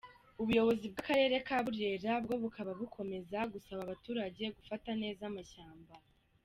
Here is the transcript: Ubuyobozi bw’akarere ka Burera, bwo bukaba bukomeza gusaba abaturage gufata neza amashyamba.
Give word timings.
Ubuyobozi 0.41 0.85
bw’akarere 0.93 1.35
ka 1.47 1.57
Burera, 1.65 2.11
bwo 2.23 2.35
bukaba 2.43 2.71
bukomeza 2.79 3.39
gusaba 3.53 3.79
abaturage 3.83 4.43
gufata 4.57 4.89
neza 5.01 5.21
amashyamba. 5.31 5.93